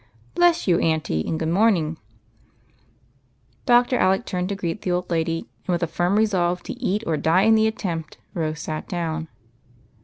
[0.33, 1.99] Bless you, auntie, and good morning!"
[3.67, 3.99] Dr.
[3.99, 7.17] Alec turned to greet the old lady, and, with a firm resolve to eat or
[7.17, 8.17] die in the attempt.
[8.33, 9.27] Rose sat down.